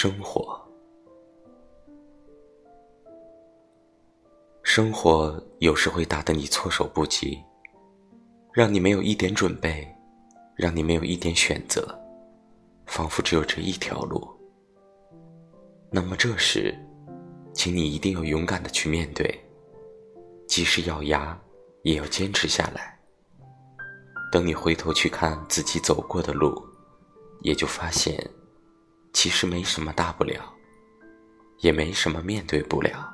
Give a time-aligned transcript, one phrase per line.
[0.00, 0.56] 生活，
[4.62, 7.36] 生活有时会打得你措手不及，
[8.52, 9.84] 让你没有一点准备，
[10.54, 11.98] 让你没有一点选择，
[12.86, 14.24] 仿佛只有这一条路。
[15.90, 16.72] 那么这时，
[17.52, 19.28] 请你一定要勇敢的去面对，
[20.46, 21.36] 即使咬牙，
[21.82, 22.96] 也要坚持下来。
[24.30, 26.54] 等你回头去看自己走过的路，
[27.40, 28.16] 也就发现。
[29.18, 30.54] 其实没什么大不了，
[31.58, 33.12] 也没什么面对不了。